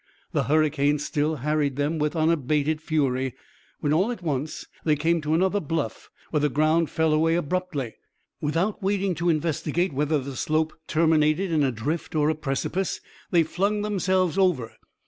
[0.31, 3.35] The hurricane still harried them with unabated fury,
[3.81, 7.97] when all at once they came to another bluff where the ground fell away abruptly.
[8.41, 13.43] Without waiting to investigate whether the slope terminated in a drift or a precipice, they
[13.43, 14.71] flung themselves over.